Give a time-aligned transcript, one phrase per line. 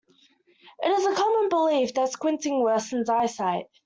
[0.81, 3.65] It is a common belief that squinting worsens eyesight.